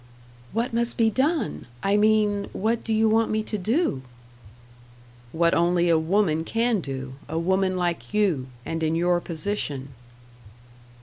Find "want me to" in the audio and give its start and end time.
3.07-3.55